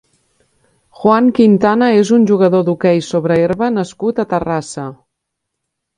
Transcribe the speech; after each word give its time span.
Juan 1.01 1.27
Quintana 1.39 1.91
és 1.99 2.11
un 2.17 2.25
jugador 2.31 2.65
d'hoquei 2.71 3.03
sobre 3.11 3.39
herba 3.43 3.69
nascut 3.79 4.23
a 4.25 4.29
Terrassa. 4.33 4.87